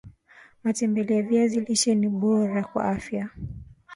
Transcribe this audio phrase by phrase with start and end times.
[0.63, 3.29] matembele ya viazi lishe ni boara kwa afya